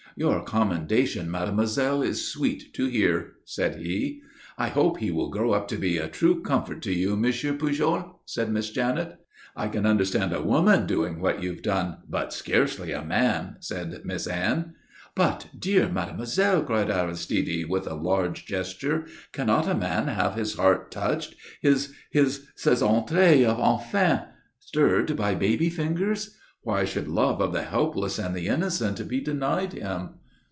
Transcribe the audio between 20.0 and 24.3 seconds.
have his heart touched, his his ses entrailles, enfin